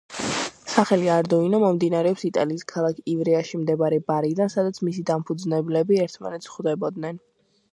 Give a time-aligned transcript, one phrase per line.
[0.75, 7.21] სახელი არდუინო მომდინარეობს იტალიის ქალაქ ივრეაში მდებარე ბარიდან, სადაც მისი დამფუძნებლები ერთმანეთს ხვდებოდნენ.